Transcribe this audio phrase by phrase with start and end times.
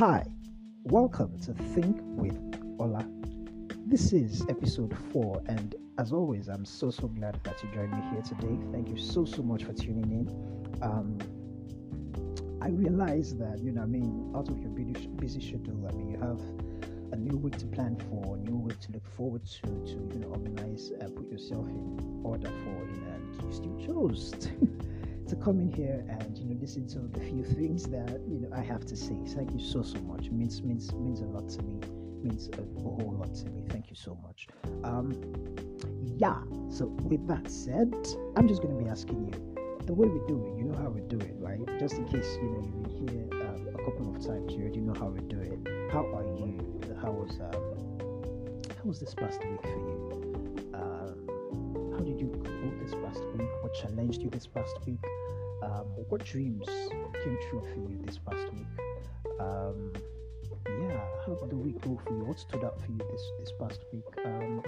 [0.00, 0.24] Hi,
[0.84, 2.34] welcome to Think with
[2.78, 3.06] Ola.
[3.84, 8.00] This is episode four, and as always, I'm so so glad that you joined me
[8.10, 8.58] here today.
[8.72, 10.82] Thank you so so much for tuning in.
[10.82, 11.18] Um,
[12.62, 16.08] I realize that you know, I mean, out of your busy, busy schedule, I mean,
[16.08, 16.40] you have
[17.12, 20.20] a new week to plan for, a new week to look forward to, to you
[20.20, 24.32] know, organize, uh, put yourself in order for, you know, and you still chose.
[25.30, 28.48] To come in here and you know listen to the few things that you know
[28.52, 29.16] I have to say.
[29.28, 30.26] Thank you so so much.
[30.26, 31.78] It means means means a lot to me.
[31.78, 33.62] It means a, whole lot to me.
[33.68, 34.48] Thank you so much.
[34.82, 35.12] Um,
[36.18, 36.42] yeah.
[36.68, 37.94] So with that said,
[38.36, 40.58] I'm just going to be asking you the way we do it.
[40.58, 41.60] You know how we do it, right?
[41.78, 44.80] Just in case you know you've been here um, a couple of times, you already
[44.80, 45.92] know how we do it.
[45.92, 46.58] How are you?
[47.00, 47.98] How was um,
[48.76, 50.70] how was this past week for you?
[50.74, 52.50] Um, how did you go
[52.82, 53.48] this past week?
[53.62, 54.98] What challenged you this past week?
[55.62, 58.66] Um, what dreams came true for you this past week?
[59.40, 59.92] Um,
[60.66, 62.24] yeah, how did the week go for you?
[62.24, 64.04] What stood out for you this this past week?
[64.24, 64.62] Um,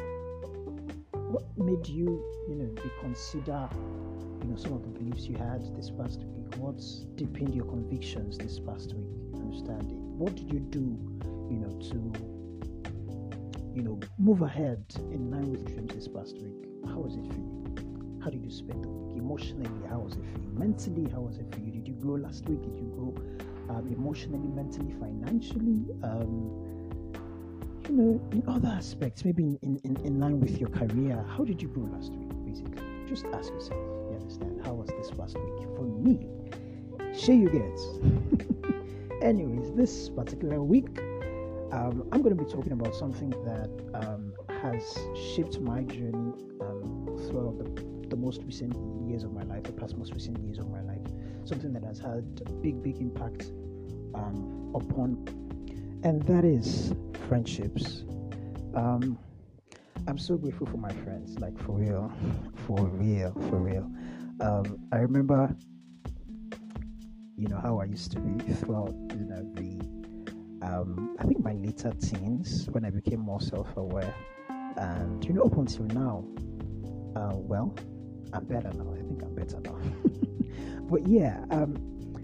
[1.33, 3.69] what made you, you know, reconsider,
[4.43, 6.55] you know, some of the beliefs you had this past week?
[6.57, 9.09] What's deepened your convictions this past week?
[9.35, 9.97] You understand it?
[9.97, 10.99] What did you do,
[11.51, 12.13] you know, to,
[13.75, 16.67] you know, move ahead in line with dreams this past week?
[16.85, 18.21] How was it for you?
[18.23, 19.02] How did you spend the week?
[19.17, 20.51] Emotionally, how was it for you?
[20.53, 21.71] Mentally, how was it for you?
[21.73, 22.63] Did you grow last week?
[22.63, 23.15] Did you grow
[23.77, 25.85] um, emotionally, mentally, financially?
[26.03, 26.73] Um,
[27.89, 31.61] you know, in other aspects, maybe in, in, in line with your career, how did
[31.61, 32.29] you grow last week?
[32.45, 33.81] Basically, just ask yourself.
[34.11, 34.61] You understand?
[34.65, 36.29] How was this past week for me?
[37.19, 39.23] Sure, you get.
[39.23, 40.99] Anyways, this particular week,
[41.73, 44.99] um, I'm going to be talking about something that um, has
[45.35, 48.77] shaped my journey um, throughout the the most recent
[49.09, 51.01] years of my life, the past most recent years of my life,
[51.47, 53.53] something that has had a big, big impact
[54.15, 55.25] um, upon,
[56.05, 56.93] and that is
[57.27, 58.05] friendships.
[58.75, 59.19] Um,
[60.07, 62.13] I'm so grateful for my friends, like for real,
[62.67, 63.91] for real, for real.
[64.41, 65.57] Um, I remember,
[67.39, 71.55] you know, how I used to be throughout, you know, the, um, I think my
[71.55, 74.15] later teens when I became more self-aware,
[74.77, 76.27] and you know, up until now,
[77.17, 77.75] uh, well,
[78.33, 78.93] I'm better now.
[78.93, 79.77] I think I'm better now.
[80.91, 81.77] but yeah, um,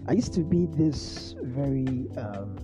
[0.07, 2.07] I used to be this very.
[2.17, 2.57] Um,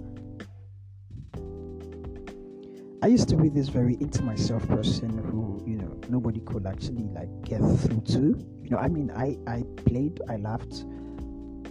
[3.03, 7.03] I used to be this very into myself person who, you know, nobody could actually
[7.13, 8.44] like get through to.
[8.63, 10.85] You know, I mean, I I played, I laughed.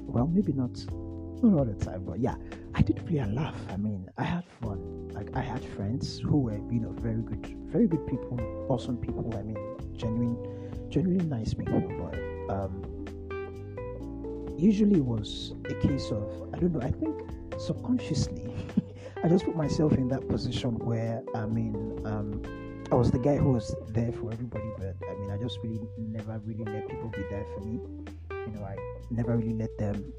[0.07, 0.79] Well, maybe not
[1.43, 2.37] not all the time, but yeah,
[2.75, 3.57] I did play and laugh.
[3.69, 5.09] I mean, I had fun.
[5.09, 9.35] Like I had friends who were, you know, very good, very good people, awesome people.
[9.37, 9.59] I mean,
[9.97, 10.64] genuine
[10.95, 12.15] genuinely nice people, but
[12.55, 12.73] um,
[14.57, 16.23] usually it was a case of
[16.55, 16.81] I don't know.
[16.81, 17.21] I think
[17.59, 18.55] subconsciously,
[19.25, 22.41] I just put myself in that position where I mean, um,
[22.93, 25.81] I was the guy who was there for everybody, but I mean, I just really
[25.99, 27.81] never really let people be there for me.
[28.31, 28.77] You know, I
[29.11, 30.13] never really let them.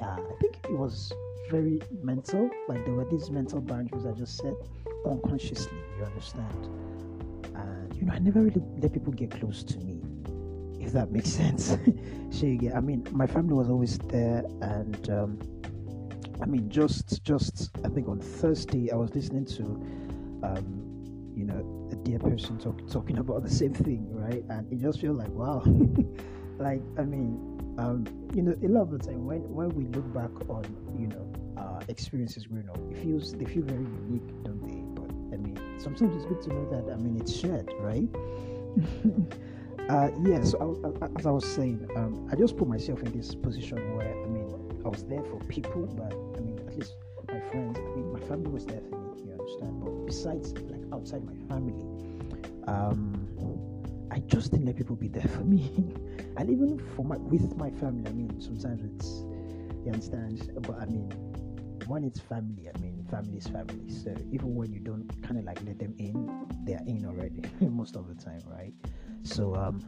[0.00, 1.12] Yeah, I think it was
[1.48, 2.50] very mental.
[2.68, 4.54] Like there were these mental boundaries I just set
[5.06, 5.78] unconsciously.
[5.96, 6.95] You understand?
[7.94, 10.02] You know, I never really let people get close to me,
[10.80, 11.76] if that makes sense.
[12.30, 15.38] so you get, I mean, my family was always there, and um,
[16.42, 19.62] I mean, just, just, I think on Thursday I was listening to,
[20.46, 20.82] um,
[21.34, 24.44] you know, a dear person talk, talking about the same thing, right?
[24.50, 25.62] And it just feels like, wow,
[26.58, 30.12] like, I mean, um, you know, a lot of the time when when we look
[30.14, 30.64] back on,
[30.98, 34.75] you know, uh, experiences growing up, it feels they feel very unique, don't they?
[35.86, 38.08] Sometimes it's good to know that, I mean, it's shared, right?
[39.88, 43.96] uh, yeah, so as I was saying, um, I just put myself in this position
[43.96, 44.52] where, I mean,
[44.84, 46.96] I was there for people, but I mean, at least
[47.28, 49.80] my friends, I mean, my family was there for me, you understand?
[49.84, 51.86] But besides, like outside my family,
[52.66, 53.28] um,
[54.10, 55.70] I just didn't let people be there for me.
[56.36, 59.22] and even for my with my family, I mean, sometimes it's
[59.84, 61.12] you understand, but I mean,
[61.86, 63.88] when it's family, I mean, family is family.
[63.88, 67.42] So even when you don't kind of like let them in, they are in already
[67.60, 68.72] most of the time, right?
[69.22, 69.84] So um,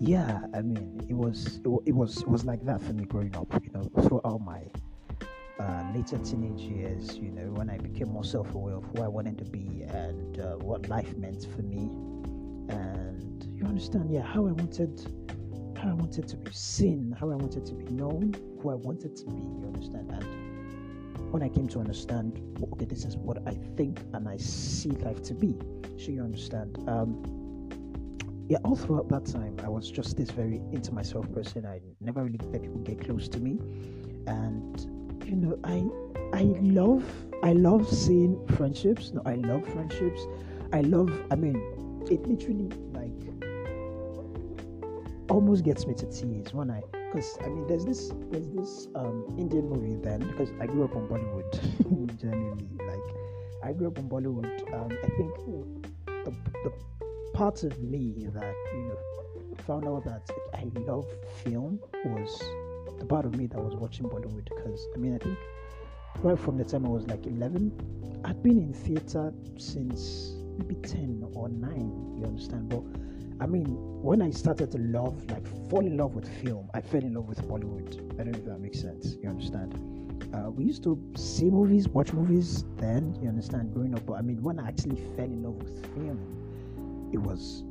[0.00, 3.34] yeah, I mean, it was it, it was it was like that for me growing
[3.36, 3.48] up.
[3.62, 4.62] You know, throughout my
[5.58, 9.38] uh, later teenage years, you know, when I became more self-aware of who I wanted
[9.38, 11.88] to be and uh, what life meant for me,
[12.68, 15.00] and you understand, yeah, how I wanted
[15.76, 19.16] how I wanted to be seen, how I wanted to be known, who I wanted
[19.16, 19.32] to be.
[19.32, 20.10] You understand?
[20.10, 22.40] And when I came to understand,
[22.72, 25.56] okay, this is what I think and I see life to be.
[25.98, 26.78] So you understand?
[26.88, 27.22] Um,
[28.48, 31.66] yeah, all throughout that time, I was just this very into myself person.
[31.66, 33.58] I never really let people get close to me,
[34.28, 34.80] and
[35.24, 35.84] you know, I
[36.32, 37.04] I love
[37.42, 39.12] I love seeing friendships.
[39.12, 40.20] No, I love friendships.
[40.72, 41.10] I love.
[41.32, 41.56] I mean,
[42.08, 42.70] it literally
[45.28, 46.82] almost gets me to tears when I
[47.16, 50.94] because I mean, there's this there's this um, Indian movie then because I grew up
[50.96, 52.68] on Bollywood generally.
[52.86, 53.16] Like
[53.64, 54.72] I grew up on Bollywood.
[54.74, 55.34] Um, I think
[56.24, 56.34] the
[56.64, 56.72] the
[57.32, 58.98] part of me that you know
[59.66, 61.06] found out that I love
[61.44, 62.38] film was
[62.98, 65.38] the part of me that was watching Bollywood because I mean I think
[66.22, 71.30] right from the time I was like 11, I'd been in theater since maybe 10
[71.34, 72.16] or 9.
[72.18, 72.68] You understand?
[72.68, 72.82] But
[73.38, 73.66] I mean,
[74.02, 77.28] when I started to love, like fall in love with film, I fell in love
[77.28, 77.96] with Bollywood.
[78.18, 79.16] I don't know if that makes sense.
[79.22, 79.74] You understand?
[80.34, 84.06] Uh, we used to see movies, watch movies then, you understand, growing up.
[84.06, 87.64] But I mean, when I actually fell in love with film, it was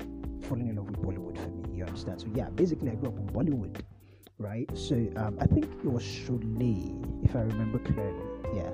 [0.48, 1.78] falling in love with Bollywood for me.
[1.78, 2.22] You understand?
[2.22, 3.82] So yeah, basically, I grew up in Bollywood,
[4.38, 4.70] right?
[4.78, 8.24] So um, I think it was Sholay, if I remember clearly.
[8.54, 8.70] Yeah,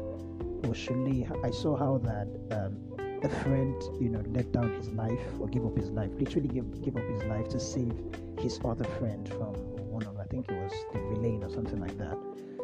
[0.64, 1.30] it was Sholay.
[1.46, 2.78] I saw how that um,
[3.24, 6.82] a friend, you know, let down his life or give up his life, literally give
[6.82, 7.94] give up his life to save
[8.40, 9.54] his other friend from
[9.92, 12.18] one of I think it was the villain or something like that.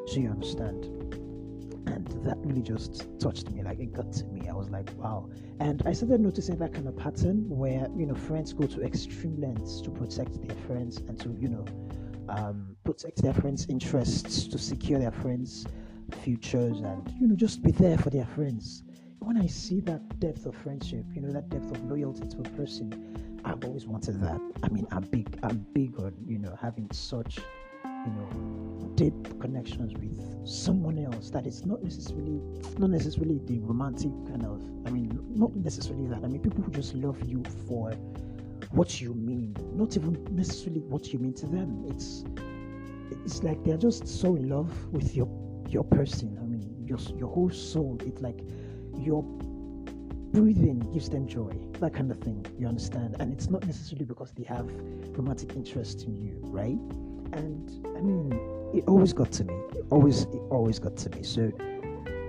[0.08, 0.86] So you understand.
[1.88, 4.50] And that really just touched me, like it got to me.
[4.50, 5.30] I was like, wow.
[5.60, 9.40] And I started noticing that kind of pattern where, you know, friends go to extreme
[9.40, 11.66] lengths to protect their friends and to, you know,
[12.28, 15.66] um, protect their friends' interests, to secure their friends'
[16.24, 18.84] futures, and, you know, just be there for their friends
[19.20, 22.50] when I see that depth of friendship, you know, that depth of loyalty to a
[22.56, 24.40] person, I've always wanted that.
[24.64, 27.40] I mean, I'm big, I'm big on, you know, having such,
[27.86, 32.42] you know, deep connections with someone else that is not necessarily,
[32.78, 36.24] not necessarily the romantic kind of, I mean, not necessarily that.
[36.24, 37.92] I mean, people who just love you for
[38.72, 41.86] what you mean, not even necessarily what you mean to them.
[41.90, 42.24] It's,
[43.26, 45.28] it's like they're just so in love with your,
[45.70, 46.38] your person.
[46.42, 47.98] I mean, your, your whole soul.
[48.06, 48.40] It's like,
[48.98, 49.24] your
[50.32, 52.46] breathing gives them joy, that kind of thing.
[52.60, 53.16] You understand?
[53.20, 54.66] And it's not necessarily because they have
[55.18, 56.78] romantic interest in you, right?
[57.34, 58.32] And I mean,
[58.74, 59.54] it always got to me.
[59.76, 61.24] It always, it always got to me.
[61.24, 61.42] So,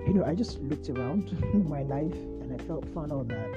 [0.07, 1.31] you know, I just looked around
[1.69, 3.55] my life and I felt found out that,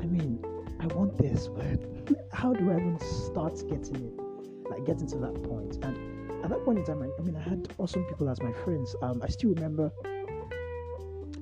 [0.00, 0.44] I mean,
[0.80, 1.80] I want this, but
[2.32, 4.70] how do I even start getting it?
[4.70, 5.78] Like getting to that point.
[5.82, 8.52] And at that point in time, I, I mean, I had awesome people as my
[8.64, 8.94] friends.
[9.02, 9.90] Um, I still remember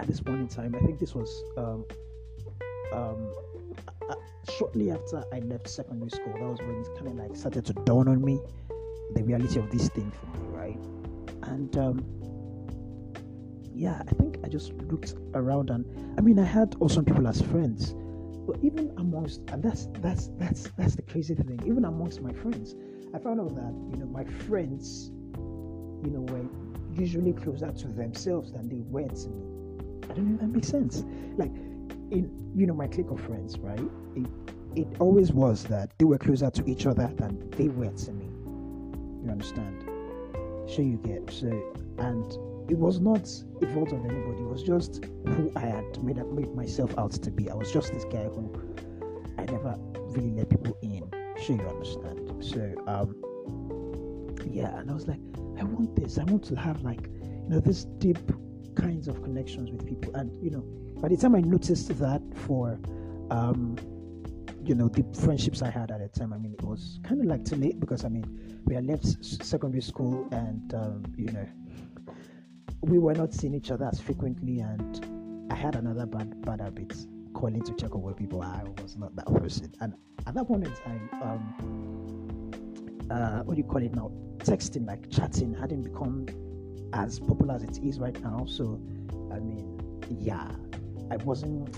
[0.00, 0.74] at this point in time.
[0.74, 1.84] I think this was um,
[2.92, 3.34] um,
[4.08, 4.14] uh,
[4.50, 6.32] shortly after I left secondary school.
[6.32, 8.40] That was when it kind of like started to dawn on me
[9.14, 10.78] the reality of this thing for me, right?
[11.42, 12.04] And um,
[13.74, 15.84] yeah, I think I just looked around and
[16.18, 17.94] I mean, I had awesome people as friends,
[18.46, 21.60] but even amongst and that's that's that's that's the crazy thing.
[21.66, 22.74] Even amongst my friends,
[23.14, 25.10] I found out that you know my friends,
[26.04, 26.46] you know, were
[26.94, 29.49] usually closer to themselves than they were to me
[30.10, 31.04] I don't know if that makes sense.
[31.36, 31.52] Like
[32.10, 33.80] in you know my clique of friends, right?
[34.16, 34.26] It
[34.74, 38.26] it always was that they were closer to each other than they were to me.
[39.24, 39.84] You understand?
[40.68, 41.48] So you get so
[41.98, 42.24] and
[42.70, 43.28] it was not
[43.62, 44.42] a fault of anybody.
[44.42, 47.48] It was just who I had made made myself out to be.
[47.48, 48.52] I was just this guy who
[49.38, 49.76] I never
[50.08, 51.08] really let people in.
[51.40, 52.44] Sure you understand.
[52.44, 53.14] So um
[54.50, 55.20] yeah, and I was like,
[55.60, 56.18] I want this.
[56.18, 58.18] I want to have like you know this deep
[58.80, 60.14] kinds of connections with people.
[60.14, 60.62] And you know,
[61.00, 62.78] by the time I noticed that for
[63.30, 63.76] um,
[64.64, 67.26] you know the friendships I had at the time, I mean it was kind of
[67.26, 69.06] like too late because I mean we had left
[69.44, 71.46] secondary school and um, you know
[72.82, 76.94] we were not seeing each other as frequently, and I had another bad bad habit
[77.34, 79.72] calling to check on people I was not that person.
[79.80, 79.94] And
[80.26, 82.50] at that point in time, um,
[83.10, 84.10] uh, what do you call it now?
[84.38, 86.26] Texting, like chatting, hadn't become
[86.92, 88.44] as popular as it is right now.
[88.46, 88.80] So,
[89.32, 89.80] I mean,
[90.18, 90.50] yeah,
[91.10, 91.74] I wasn't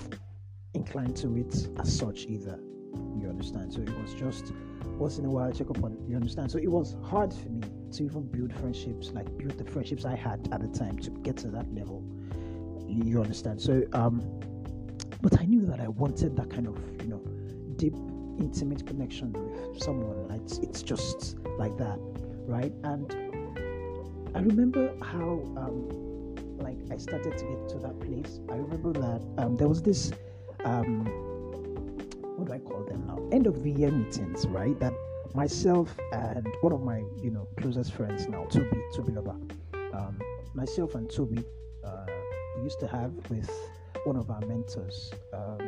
[0.75, 2.59] inclined to it as such either.
[3.19, 3.73] You understand?
[3.73, 4.52] So it was just
[4.99, 5.97] once in a while check up on.
[6.09, 6.50] You understand?
[6.50, 10.16] So it was hard for me to even build friendships, like build the friendships I
[10.16, 12.02] had at the time to get to that level.
[12.88, 13.61] You understand?
[13.61, 14.23] So, um,
[15.23, 17.23] but I knew that I wanted that kind of, you know,
[17.76, 17.95] deep,
[18.38, 20.31] intimate connection with someone.
[20.42, 21.99] It's, it's just like that,
[22.47, 22.73] right?
[22.83, 23.14] And
[24.35, 28.41] I remember how um, like I started to get to that place.
[28.51, 30.11] I remember that um, there was this
[30.65, 31.05] um,
[32.37, 33.19] what do I call them now?
[33.31, 34.79] End of the year meetings, right?
[34.81, 34.95] That
[35.35, 39.37] myself and one of my you know closest friends now, Toby Toby Loba,
[39.95, 40.19] um,
[40.55, 41.45] myself and Toby,
[41.85, 42.07] uh,
[42.57, 43.51] we used to have with
[44.05, 45.59] one of our mentors, um,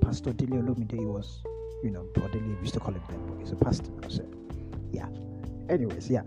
[0.00, 0.92] Pastor Dele Olomide.
[0.98, 1.42] He was,
[1.84, 3.90] you know, Dele used to call him then, but he's a pastor.
[4.08, 4.26] So,
[4.92, 5.08] yeah.
[5.68, 6.22] Anyways, yeah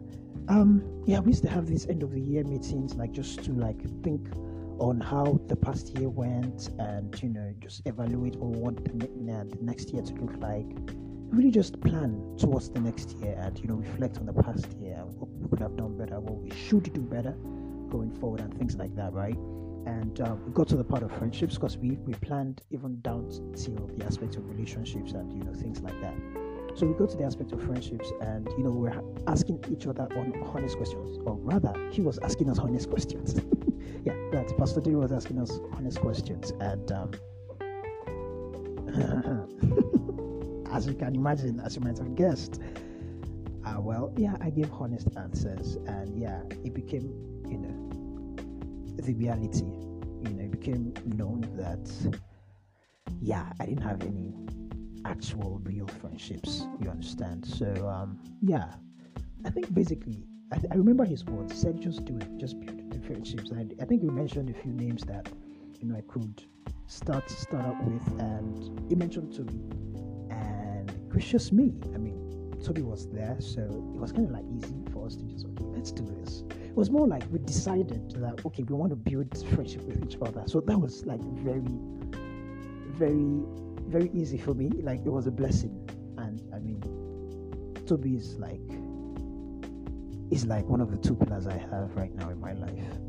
[0.49, 3.51] um, yeah, we used to have these end of the year meetings, like just to
[3.53, 4.27] like think
[4.79, 9.57] on how the past year went, and you know, just evaluate on what the, the
[9.61, 10.65] next year to look like.
[11.29, 14.97] Really, just plan towards the next year, and you know, reflect on the past year,
[15.05, 17.35] what we could have done better, what we should do better
[17.89, 19.37] going forward, and things like that, right?
[19.85, 23.29] And um, we got to the part of friendships because we we planned even down
[23.55, 26.42] till the aspect of relationships and you know things like that.
[26.75, 30.07] So we go to the aspect of friendships, and you know we're asking each other
[30.15, 33.35] on honest questions, or rather, he was asking us honest questions.
[34.03, 37.11] yeah, that Pastor D was asking us honest questions, and um,
[40.71, 42.59] as you can imagine, as you might have guessed,
[43.65, 47.13] uh, well, yeah, I gave honest answers, and yeah, it became,
[47.49, 49.65] you know, the reality.
[50.23, 51.87] You know, it became known that,
[53.21, 54.33] yeah, I didn't have any
[55.05, 56.65] actual real friendships.
[56.81, 57.45] You understand?
[57.45, 58.73] So um, yeah,
[59.45, 61.53] I think basically I, I, remember his words.
[61.53, 62.37] He said, "Just do it.
[62.37, 65.27] Just build the friendships." And I think we mentioned a few names that
[65.79, 66.43] you know I could
[66.87, 69.61] start start up with, and he mentioned Toby
[70.29, 71.73] and gracious me.
[71.93, 75.23] I mean, Toby was there, so it was kind of like easy for us to
[75.23, 76.43] just okay, let's do this.
[76.51, 80.17] It was more like we decided that okay, we want to build friendship with each
[80.21, 80.43] other.
[80.45, 81.61] So that was like very,
[82.97, 83.43] very
[83.87, 84.69] very easy for me.
[84.81, 86.81] Like it was a blessing, and I mean,
[87.85, 88.61] Toby is like
[90.31, 92.99] is like one of the two pillars I have right now in my life.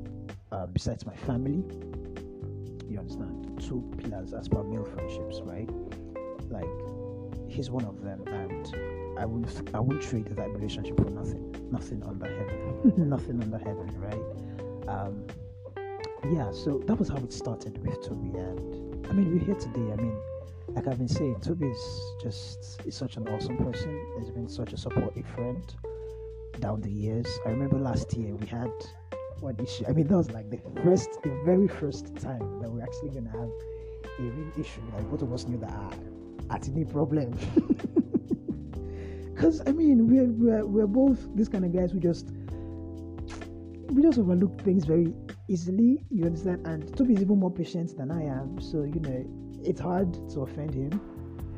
[0.52, 1.64] Uh, besides my family,
[2.88, 5.68] you understand, two pillars as per male friendships, right?
[6.50, 6.68] Like
[7.48, 12.02] he's one of them, and I won't I won't trade that relationship for nothing, nothing
[12.04, 14.88] under heaven, nothing under heaven, right?
[14.88, 15.26] Um,
[16.30, 19.92] yeah, so that was how it started with Toby, and I mean we're here today.
[19.92, 20.16] I mean
[20.74, 24.14] like I've been saying, Toby is just is such an awesome person.
[24.18, 25.62] He's been such a supportive friend
[26.60, 27.26] down the years.
[27.46, 28.72] I remember last year we had
[29.40, 29.84] one issue.
[29.88, 33.30] I mean, that was like the first, the very first time that we're actually gonna
[33.30, 33.50] have
[34.18, 34.80] a real issue.
[34.94, 35.92] Like both of us knew that ah,
[36.50, 37.38] at any problem.
[39.34, 42.30] Because I mean, we're, we're we're both these kind of guys who just
[43.90, 45.12] we just overlook things very
[45.48, 45.98] easily.
[46.08, 46.66] You understand?
[46.66, 48.60] And Toby is even more patient than I am.
[48.60, 51.00] So you know it's hard to offend him.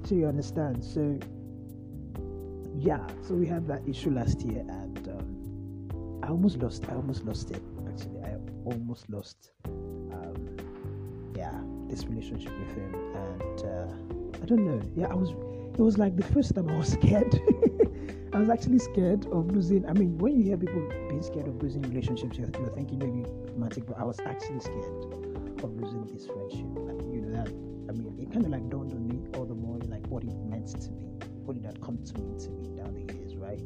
[0.05, 0.85] So you understand.
[0.85, 1.19] So
[2.79, 6.85] yeah, so we had that issue last year, and um, I almost lost.
[6.89, 7.63] I almost lost it.
[7.89, 9.51] Actually, I almost lost.
[9.67, 10.57] Um,
[11.35, 11.53] yeah,
[11.89, 14.81] this relationship with him, and uh, I don't know.
[14.95, 15.31] Yeah, I was.
[15.31, 17.41] It was like the first time I was scared.
[18.33, 19.87] I was actually scared of losing.
[19.87, 23.29] I mean, when you hear people being scared of losing relationships, you're, you're thinking maybe
[23.53, 25.05] romantic, but I was actually scared
[25.65, 26.67] of losing this friendship.
[27.11, 29.79] You know that I mean, it kind of like dawned on me all the more
[29.89, 31.07] like what it meant to me,
[31.45, 33.61] what it had come to mean to me down the years, right?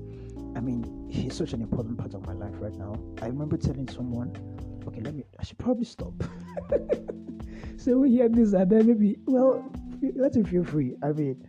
[0.57, 2.95] I mean, he's such an important part of my life right now.
[3.23, 4.37] I remember telling someone,
[4.87, 6.12] okay, let me, I should probably stop.
[7.77, 9.65] so we hear this and then maybe, well,
[10.17, 10.97] let him feel free.
[11.03, 11.47] I mean,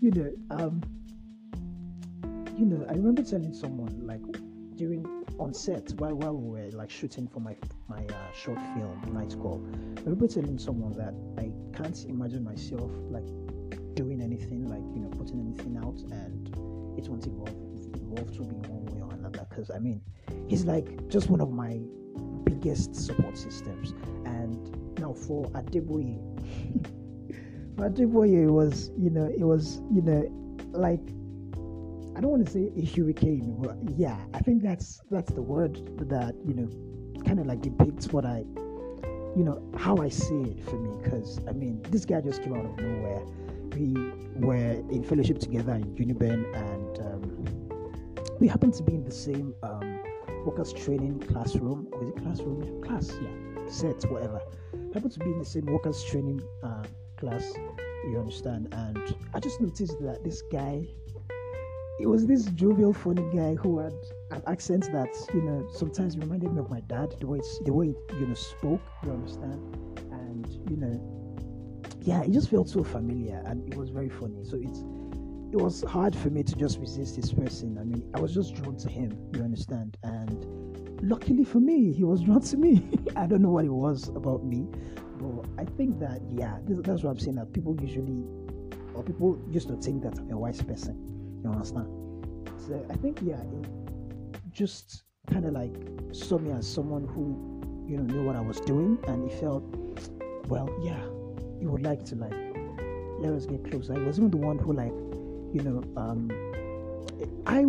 [0.00, 0.82] you know, um,
[2.56, 4.22] you know, I remember telling someone like
[4.76, 7.56] during on set while while we were like shooting for my
[7.88, 9.64] my uh, short film Night Call.
[9.96, 13.26] I remember telling someone that I can't imagine myself like
[13.94, 16.48] doing anything like you know putting anything out and
[16.98, 17.48] it won't evolve
[17.96, 20.00] evolve to be one way or another because I mean
[20.46, 21.80] he's like just one of my
[22.44, 23.92] biggest support systems
[24.26, 26.18] and now for Adeboye
[27.76, 30.28] for Adeboye was you know it was you know
[30.72, 31.00] like
[32.16, 35.74] I don't want to say a hurricane, but yeah, I think that's that's the word
[36.08, 36.68] that you know
[37.24, 38.44] kind of like depicts what I,
[39.36, 40.96] you know, how I see it for me.
[41.02, 43.24] Because I mean, this guy just came out of nowhere.
[43.76, 43.94] We
[44.36, 44.56] were
[44.90, 50.00] in fellowship together in Uniben, and um, we happened to be in the same um,
[50.44, 51.88] workers training classroom.
[51.92, 52.82] Was it classroom?
[52.82, 54.40] Class, yeah, set, whatever.
[54.92, 56.84] happened to be in the same workers training uh,
[57.16, 57.52] class.
[58.08, 58.68] You understand?
[58.72, 60.86] And I just noticed that this guy
[62.00, 63.94] it was this jovial, funny guy who had
[64.32, 67.14] an accent that you know sometimes reminded me of my dad.
[67.20, 69.76] The way the way it, you know spoke, you understand,
[70.10, 74.42] and you know, yeah, it just felt so familiar, and it was very funny.
[74.42, 74.80] So it's
[75.52, 77.78] it was hard for me to just resist this person.
[77.78, 82.02] I mean, I was just drawn to him, you understand, and luckily for me, he
[82.02, 82.88] was drawn to me.
[83.16, 84.66] I don't know what it was about me,
[85.20, 87.36] but I think that yeah, this, that's what I'm saying.
[87.36, 88.24] That people usually,
[88.94, 91.13] or people used to think that I'm a wise person
[91.44, 91.86] you understand?
[92.66, 93.40] So I think yeah,
[94.50, 95.74] just kind of like
[96.12, 97.54] saw me as someone who
[97.86, 99.62] you know knew what I was doing, and he felt,
[100.48, 101.02] well, yeah,
[101.60, 102.32] he would like to like
[103.18, 103.94] let us get closer.
[103.94, 104.92] I was even the one who like,
[105.54, 106.30] you know, um,
[107.46, 107.64] I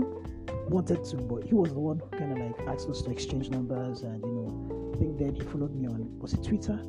[0.70, 3.50] wanted to, but he was the one who kind of like asked us to exchange
[3.50, 6.80] numbers, and you know, I think then he followed me on was it Twitter,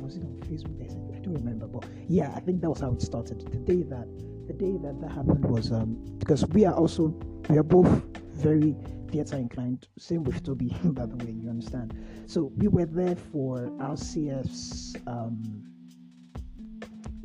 [0.00, 0.80] was it on Facebook?
[0.82, 3.40] I, I don't remember, but yeah, I think that was how it started.
[3.40, 4.08] The day that
[4.46, 7.14] the day that that happened was um because we are also
[7.48, 7.88] we are both
[8.32, 8.74] very
[9.12, 9.86] theater inclined.
[9.98, 11.94] Same with Toby, by the way, you understand.
[12.26, 15.62] So we were there for RCF's um,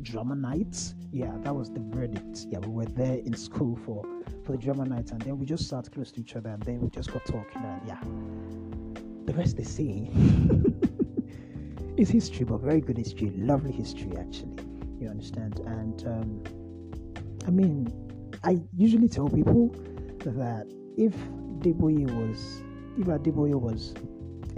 [0.02, 0.94] drama nights.
[1.10, 2.46] Yeah, that was the verdict.
[2.50, 4.04] Yeah, we were there in school for
[4.44, 6.80] for the drama nights, and then we just sat close to each other, and then
[6.80, 8.00] we just got talking, and yeah,
[9.24, 10.10] the rest they say
[11.96, 14.56] is history, but very good history, lovely history actually.
[15.00, 15.60] You understand?
[15.60, 16.42] And um,
[17.48, 17.90] I mean,
[18.44, 19.70] I usually tell people
[20.18, 20.66] that
[20.98, 21.14] if
[21.60, 22.62] Deboye was,
[22.98, 23.94] if Adeboye was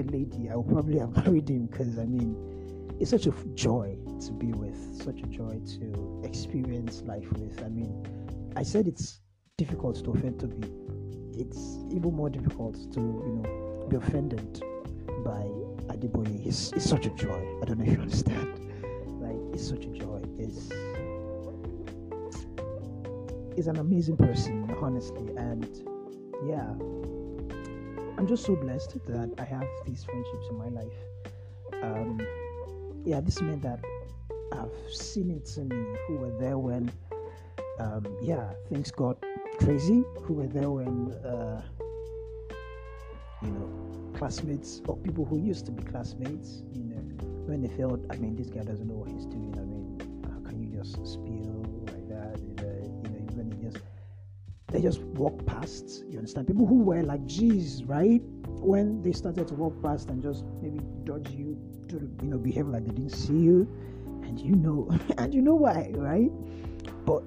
[0.00, 2.34] a lady, I would probably have married him because I mean,
[2.98, 7.62] it's such a joy to be with, such a joy to experience life with.
[7.62, 7.94] I mean,
[8.56, 9.20] I said it's
[9.56, 10.66] difficult to offend to be.
[11.40, 14.64] It's even more difficult to, you know, be offended
[15.24, 15.46] by
[15.94, 16.44] Adeboye.
[16.44, 17.40] It's, it's such a joy.
[17.62, 18.68] I don't know if you understand.
[19.22, 20.22] Like, it's such a joy.
[20.40, 20.70] It's
[23.60, 25.68] is an amazing person, honestly, and
[26.46, 26.70] yeah,
[28.16, 30.98] I'm just so blessed that I have these friendships in my life.
[31.82, 32.26] Um,
[33.04, 33.84] yeah, this meant that
[34.52, 35.76] I've seen it to me
[36.06, 36.90] who were there when,
[37.78, 39.22] um, yeah, things got
[39.58, 41.60] crazy, who were there when, uh,
[43.42, 43.68] you know,
[44.16, 47.02] classmates or people who used to be classmates, you know,
[47.44, 49.54] when they felt, I mean, this guy doesn't know what he's doing.
[49.58, 50.00] I mean,
[50.32, 51.59] how can you just spill
[54.70, 56.04] they just walk past.
[56.08, 56.46] You understand?
[56.46, 58.20] People who were like G's, right?
[58.46, 61.58] When they started to walk past and just maybe dodge you
[61.88, 63.68] to you know behave like they didn't see you,
[64.22, 66.30] and you know, and you know why, right?
[67.04, 67.22] But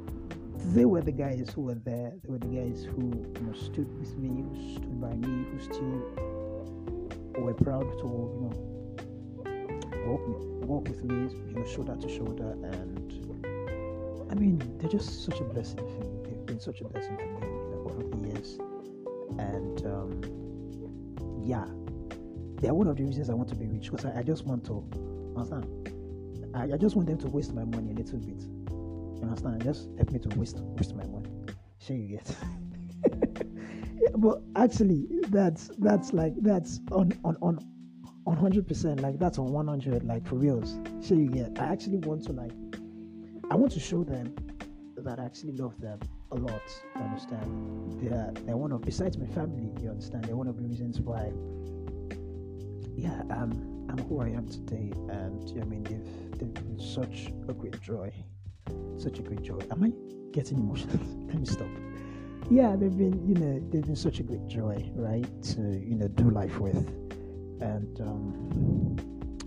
[0.73, 2.13] they were the guys who were there.
[2.23, 5.59] They were the guys who you know stood with me, who stood by me, who
[5.59, 8.73] still were proud to you know
[10.05, 10.21] walk
[10.63, 11.15] walk with me,
[11.47, 13.03] you know, shoulder to shoulder, and
[14.31, 16.22] I mean, they're just such a blessing for me.
[16.53, 18.59] Been such a blessing for me know, over the years,
[19.39, 21.65] and um, yeah,
[22.61, 24.63] they're one of the reasons I want to be rich because I, I just want
[24.65, 24.87] to
[25.35, 25.89] understand.
[26.53, 28.43] I, I just want them to waste my money a little bit.
[28.43, 29.63] You understand?
[29.63, 31.31] Just help me to waste waste my money.
[31.79, 32.35] Sure, you get.
[33.99, 37.35] yeah, but actually, that's that's like that's on on
[38.27, 38.99] on hundred percent.
[38.99, 40.03] Like that's on one hundred.
[40.03, 40.77] Like for reals.
[41.01, 41.57] Sure, you get.
[41.57, 42.51] I actually want to like.
[43.49, 44.35] I want to show them
[44.97, 45.99] that I actually love them
[46.33, 46.83] a lot.
[46.95, 48.01] You understand?
[48.01, 49.69] They're they're one of besides my family.
[49.81, 50.25] You understand?
[50.25, 51.31] They're one of the reasons why.
[52.95, 57.53] Yeah, um, I'm who I am today, and I mean they've they've been such a
[57.53, 58.11] great joy,
[58.97, 59.59] such a great joy.
[59.71, 59.91] Am I
[60.31, 60.97] getting emotional?
[61.27, 61.67] Let me stop.
[62.49, 65.41] Yeah, they've been you know they've been such a great joy, right?
[65.53, 66.87] To you know do life with,
[67.61, 68.95] and um,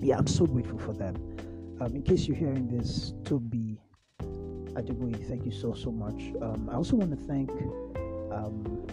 [0.01, 1.17] yeah, I'm so grateful for them.
[1.81, 3.76] Um, in case you're hearing this, Toby
[4.77, 6.35] Adeboye, thank you so so much.
[6.43, 7.51] Um, I also want to thank
[8.31, 8.87] um,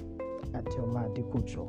[0.53, 1.67] Adeola Adekojo.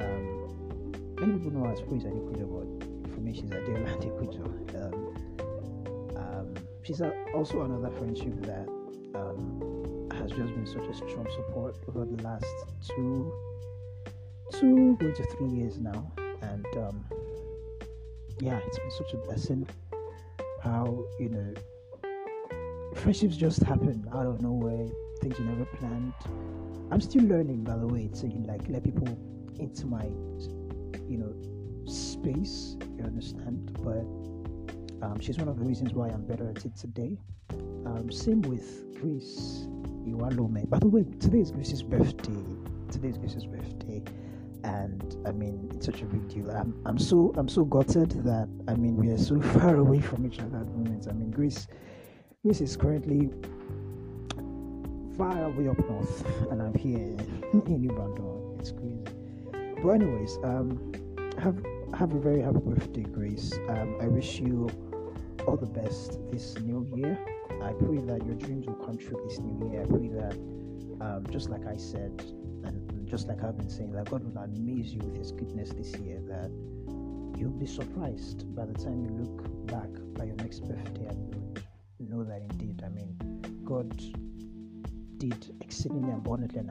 [0.00, 4.44] Um, many people know as Praise Adekojo, but for me she's Adeola Adekojo.
[4.74, 8.66] Um, um, she's a, also another friendship that
[9.14, 12.44] um, has just been such a strong support over the last
[12.88, 13.32] two,
[14.50, 17.04] two going to three years now, and um,
[18.40, 19.64] yeah, it's been such a blessing.
[20.64, 21.54] How you know
[22.96, 24.88] friendships just happen out of nowhere,
[25.20, 26.12] things you never planned.
[26.90, 29.06] I'm still learning, by the way, to like let people
[29.58, 30.04] into my,
[31.08, 31.34] you know,
[31.90, 32.76] space.
[32.96, 33.78] You understand?
[33.82, 34.04] But
[35.04, 37.16] um, she's one of the reasons why I'm better at it today.
[37.84, 39.66] Um, same with Grace
[40.06, 40.68] Iwalome.
[40.68, 42.42] By the way, today is Grace's birthday.
[42.90, 44.02] Today is Grace's birthday,
[44.64, 46.50] and I mean it's such a big deal.
[46.50, 50.26] I'm, I'm so I'm so gutted that I mean we are so far away from
[50.26, 51.06] each other at the moment.
[51.08, 51.66] I mean Grace
[52.46, 53.28] Grace is currently
[55.18, 56.94] far away up north, and I'm here
[57.52, 58.56] in New Brandon.
[58.60, 59.02] It's crazy.
[59.82, 60.92] But anyways, um,
[61.40, 61.60] have
[61.98, 63.52] have a very happy birthday, Grace.
[63.68, 64.70] Um, I wish you
[65.44, 67.18] all the best this new year.
[67.64, 69.82] I pray that your dreams will come true this new year.
[69.82, 70.34] I pray that,
[71.04, 72.12] um, just like I said,
[72.62, 75.96] and just like I've been saying, that God will amaze you with His goodness this
[75.96, 76.20] year.
[76.28, 76.52] That
[77.36, 81.36] you'll be surprised by the time you look back by your next birthday and
[81.98, 83.16] know that indeed, I mean,
[83.64, 83.90] God
[85.18, 86.70] did exceedingly abundantly and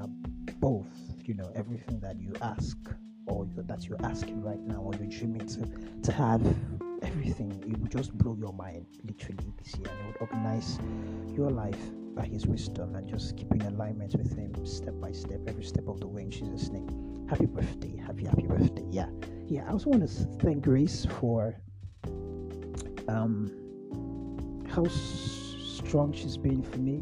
[0.49, 0.87] above,
[1.23, 2.77] you know, everything that you ask
[3.27, 5.67] or that you're asking right now or you're dreaming to,
[6.01, 6.41] to have
[7.01, 7.51] everything.
[7.67, 10.79] It would just blow your mind literally this year and it would organize
[11.33, 11.79] your life
[12.15, 15.99] by His wisdom and just keeping alignment with Him step by step, every step of
[15.99, 17.25] the way in Jesus' name.
[17.29, 18.85] Happy birthday, happy happy birthday.
[18.91, 19.09] Yeah,
[19.47, 19.65] yeah.
[19.67, 21.55] I also want to thank Grace for
[23.07, 23.64] um
[24.75, 27.01] how strong she's been for me.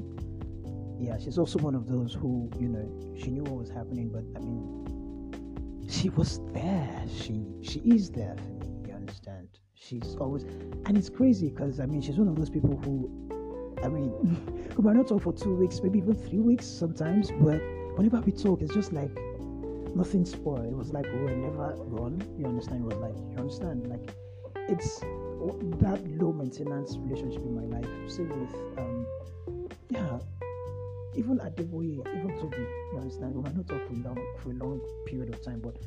[0.99, 4.23] Yeah, she's also one of those who you know she knew what was happening, but
[4.39, 7.03] I mean, she was there.
[7.09, 8.89] She she is there for me.
[8.89, 9.47] You understand?
[9.73, 13.09] She's always, and it's crazy because I mean she's one of those people who
[13.83, 14.11] I mean,
[14.77, 17.59] we might not talk for two weeks, maybe even three weeks sometimes, but
[17.97, 19.11] whenever we talk, it's just like
[19.95, 20.67] nothing spoiled.
[20.67, 22.23] It was like we were never gone.
[22.37, 22.83] You understand?
[22.83, 23.87] It was like, you understand?
[23.87, 24.15] Like,
[24.69, 25.01] it's
[25.79, 27.89] that low maintenance relationship in my life.
[28.09, 29.05] Same with, um,
[29.89, 30.19] yeah,
[31.15, 33.35] even at the way, even Toby, you understand?
[33.35, 35.77] We might not talk for long for a long period of time, but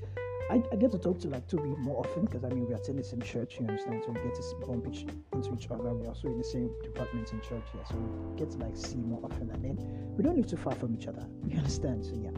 [0.49, 2.99] I, I, get to talk to like Toby more often because I mean we attend
[2.99, 4.05] the same church, you understand?
[4.05, 5.93] So we get to bump each, into each other.
[5.93, 8.97] We're also in the same department in church here, so we get to like see
[8.97, 9.51] more often.
[9.51, 9.77] And then
[10.17, 11.27] we don't live too far from each other.
[11.49, 12.05] You understand?
[12.05, 12.31] So yeah.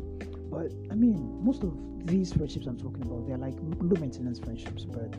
[0.50, 1.74] But I mean, most of
[2.06, 4.84] these friendships I'm talking about, they're like low maintenance friendships.
[4.84, 5.12] But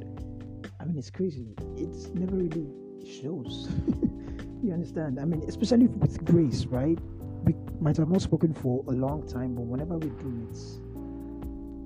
[0.89, 1.47] mean, it's crazy.
[1.77, 2.67] It's never really
[3.05, 3.69] shows.
[4.63, 5.19] you understand?
[5.19, 6.97] I mean, especially with Grace, right?
[7.43, 10.79] We might have not spoken for a long time, but whenever we do, it's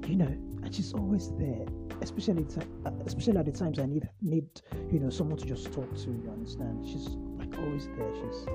[0.07, 0.25] you know
[0.63, 1.65] and she's always there
[2.01, 2.45] especially
[2.85, 4.45] uh, especially at the times i need need
[4.91, 8.45] you know someone to just talk to you understand she's like always there she's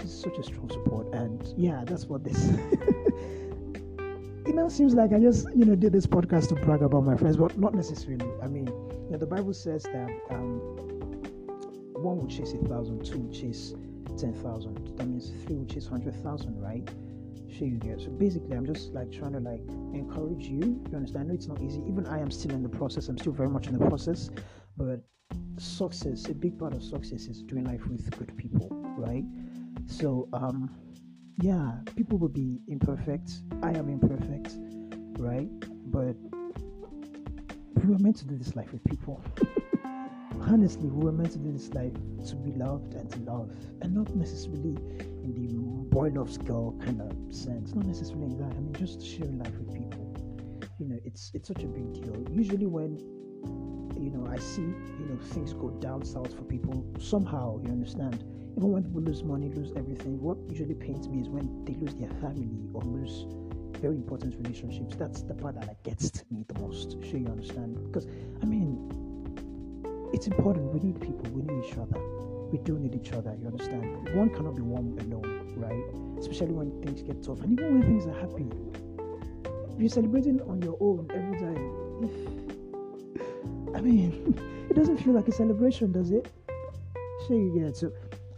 [0.00, 2.50] she's such a strong support and yeah that's what this
[4.46, 7.16] it now seems like i just you know did this podcast to brag about my
[7.16, 8.61] friends but not necessarily i mean
[9.12, 10.60] know, the bible says that um
[11.94, 13.74] one will chase a thousand two will chase
[14.18, 16.88] ten thousand that means three will chase hundred thousand right
[17.52, 18.00] sure you get.
[18.00, 20.80] So basically, I'm just like trying to like encourage you.
[20.90, 21.24] You understand?
[21.24, 21.82] I know it's not easy.
[21.86, 23.08] Even I am still in the process.
[23.08, 24.30] I'm still very much in the process.
[24.76, 25.00] But
[25.58, 29.24] success, a big part of success is doing life with good people, right?
[29.86, 30.70] So, um,
[31.40, 33.30] yeah, people will be imperfect.
[33.62, 34.56] I am imperfect,
[35.18, 35.48] right?
[35.90, 36.16] But
[37.74, 39.22] we were meant to do this life with people.
[40.40, 41.92] honestly, we were meant to do this life
[42.26, 44.76] to be loved and to love, and not necessarily
[45.24, 47.74] in the boy loves girl kind of sense.
[47.74, 48.54] Not necessarily in that.
[48.56, 50.14] I mean, just sharing life with people.
[50.78, 52.24] You know, it's it's such a big deal.
[52.30, 52.98] Usually, when
[54.00, 58.24] you know I see you know things go down south for people, somehow you understand.
[58.56, 61.94] Even when people lose money, lose everything, what usually pains me is when they lose
[61.94, 63.24] their family or lose
[63.82, 64.94] very important relationships.
[64.96, 66.92] That's the part that like, gets to me the most.
[67.02, 67.76] Sure, you understand?
[67.84, 68.06] Because
[68.40, 68.78] I mean,
[70.14, 70.72] it's important.
[70.72, 71.28] We need people.
[71.32, 72.00] We need each other.
[72.52, 73.36] We do need each other.
[73.40, 74.14] You understand?
[74.14, 76.18] One cannot be one alone, right?
[76.20, 78.46] Especially when things get tough, and even when things are happy.
[79.74, 81.82] If you're celebrating on your own every time,
[83.74, 84.38] I mean,
[84.70, 86.30] it doesn't feel like a celebration, does it?
[87.26, 87.76] Sure, you get it.
[87.76, 87.90] So,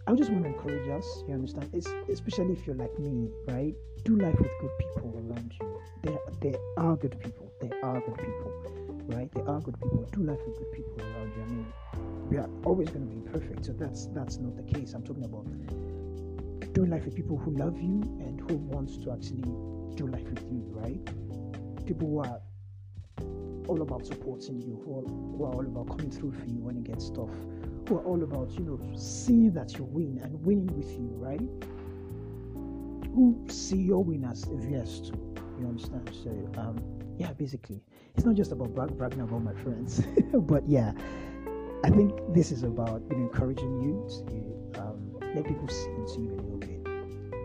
[0.06, 1.24] I just want to encourage us.
[1.26, 1.70] You understand?
[1.72, 3.74] It's especially if you're like me, right?
[4.04, 5.80] Do life with good people around you.
[6.02, 7.50] There, there are good people.
[7.60, 9.30] There are good people right?
[9.34, 10.08] There are good people.
[10.12, 11.42] Do life with good people around you.
[11.42, 11.72] I mean,
[12.28, 14.94] we are always going to be perfect, so that's that's not the case.
[14.94, 15.46] I'm talking about
[16.72, 19.42] doing life with people who love you and who wants to actually
[19.96, 21.86] do life with you, right?
[21.86, 22.40] People who are
[23.68, 26.76] all about supporting you, who are, who are all about coming through for you when
[26.76, 27.30] it gets tough,
[27.88, 31.40] who are all about you know seeing that you win and winning with you, right?
[33.14, 35.34] Who see your win as VS too.
[35.60, 36.10] You understand?
[36.22, 36.82] So um,
[37.16, 37.82] yeah, basically
[38.16, 40.02] it's not just about brag- bragging about my friends,
[40.34, 40.92] but yeah,
[41.84, 46.20] I think this is about you know, encouraging you to um, let people see into
[46.22, 46.80] you a little bit,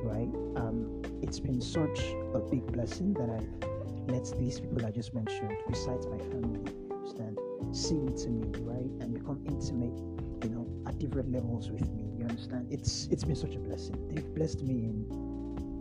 [0.04, 0.30] right?
[0.56, 2.00] Um, it's been such
[2.34, 3.70] a big blessing that I've
[4.10, 6.60] let these people I just mentioned, besides my family,
[6.92, 7.38] understand,
[7.72, 10.00] see into me, right, and become intimate,
[10.44, 12.06] you know, at different levels with me.
[12.18, 12.68] You understand?
[12.70, 14.08] It's it's been such a blessing.
[14.10, 15.06] They've blessed me in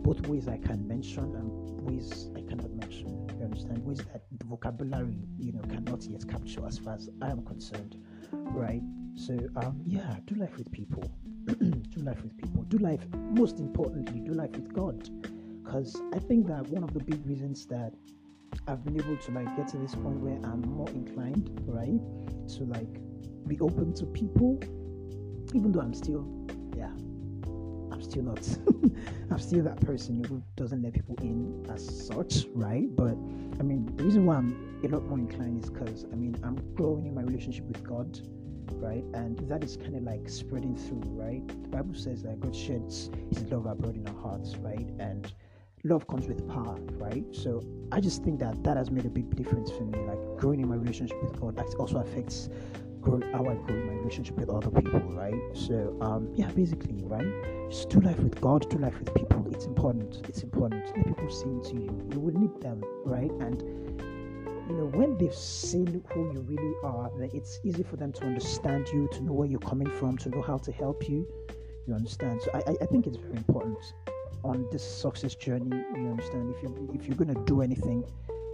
[0.03, 4.45] both ways I can mention and ways I cannot mention You understand ways that the
[4.45, 7.97] vocabulary you know cannot yet capture as far as I am concerned,
[8.31, 8.81] right?
[9.15, 11.03] So um, yeah, do life with people.
[11.45, 12.63] do life with people.
[12.63, 13.01] Do life.
[13.31, 15.09] Most importantly, do life with God,
[15.63, 17.93] because I think that one of the big reasons that
[18.67, 21.99] I've been able to like get to this point where I'm more inclined, right,
[22.55, 22.99] to like
[23.49, 24.59] be open to people,
[25.53, 26.25] even though I'm still,
[26.77, 26.91] yeah,
[27.91, 28.47] I'm still not,
[29.31, 32.87] I'm still that person who doesn't let people in as such, right?
[32.95, 33.17] But
[33.59, 36.57] I mean, the reason why I'm a lot more inclined is because I mean, I'm
[36.75, 38.19] growing in my relationship with God,
[38.75, 39.03] right?
[39.13, 41.45] And that is kind of like spreading through, right?
[41.47, 44.87] The Bible says that God sheds His love abroad in our hearts, right?
[44.99, 45.31] And
[45.83, 47.25] love comes with power, right?
[47.31, 49.97] So I just think that that has made a big difference for me.
[49.99, 52.49] Like growing in my relationship with God, that also affects
[53.01, 55.39] grow how I grow my relationship with other people, right?
[55.53, 57.69] So um, yeah, basically, right?
[57.69, 59.45] Just do life with God, do life with people.
[59.51, 60.21] It's important.
[60.27, 60.85] It's important.
[60.95, 62.09] Let people see into you.
[62.11, 63.31] You will need them, right?
[63.31, 63.61] And
[64.69, 68.25] you know when they've seen who you really are, then it's easy for them to
[68.25, 71.27] understand you, to know where you're coming from, to know how to help you.
[71.87, 72.41] You understand?
[72.43, 73.77] So I, I think it's very important
[74.43, 75.75] on this success journey.
[75.95, 76.53] You understand?
[76.55, 78.03] If you if you're gonna do anything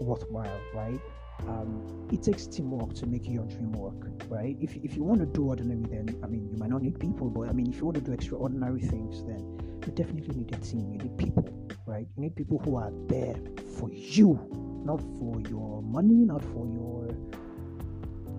[0.02, 1.00] worthwhile, right?
[1.48, 4.58] Um, it takes teamwork to make your dream work, right?
[4.60, 7.30] If, if you want to do ordinary, then I mean, you might not need people,
[7.30, 10.58] but I mean, if you want to do extraordinary things, then you definitely need a
[10.58, 10.92] team.
[10.92, 11.48] You need people,
[11.86, 12.08] right?
[12.16, 13.36] You need people who are there
[13.78, 14.40] for you,
[14.86, 17.10] not for your money, not for your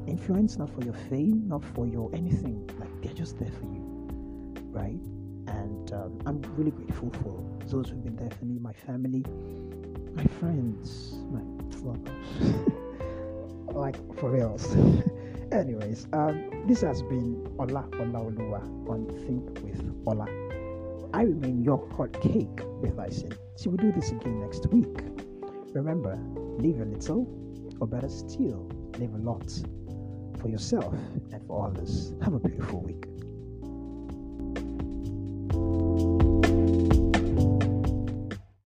[0.07, 2.69] influence, not for your fame, not for your anything.
[2.79, 5.01] Like they're just there for you, right?
[5.49, 9.25] And um, I'm really grateful for those who've been there for me, my family,
[10.15, 11.43] my friends, my
[11.87, 12.73] lovers.
[13.77, 14.75] like for reals.
[15.53, 20.27] Anyways, um, this has been Ola Ola Olua on Think with Ola.
[21.13, 23.33] I remain your hot cake with icing.
[23.57, 24.99] See, we'll do this again next week.
[25.73, 26.19] Remember,
[26.59, 27.27] live a little,
[27.81, 29.51] or better still, live a lot
[30.41, 30.95] for yourself
[31.33, 32.13] and for others.
[32.23, 33.07] Have a beautiful week.